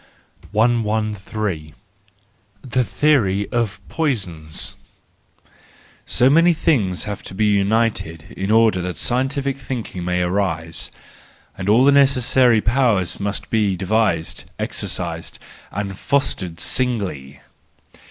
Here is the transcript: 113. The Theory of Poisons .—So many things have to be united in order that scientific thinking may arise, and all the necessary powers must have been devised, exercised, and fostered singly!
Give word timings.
113. 0.51 1.75
The 2.63 2.83
Theory 2.83 3.47
of 3.51 3.79
Poisons 3.87 4.75
.—So 6.07 6.27
many 6.27 6.55
things 6.55 7.03
have 7.03 7.21
to 7.21 7.35
be 7.35 7.45
united 7.45 8.33
in 8.35 8.49
order 8.49 8.81
that 8.81 8.95
scientific 8.97 9.59
thinking 9.59 10.03
may 10.03 10.23
arise, 10.23 10.89
and 11.55 11.69
all 11.69 11.85
the 11.85 11.91
necessary 11.91 12.61
powers 12.61 13.19
must 13.19 13.43
have 13.43 13.49
been 13.51 13.77
devised, 13.77 14.45
exercised, 14.57 15.37
and 15.71 15.95
fostered 15.95 16.59
singly! 16.59 17.39